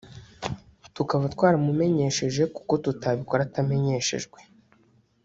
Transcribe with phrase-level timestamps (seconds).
[0.95, 4.39] tukaba twaramumenyesheje kuko tutabikora atamenyeshejwe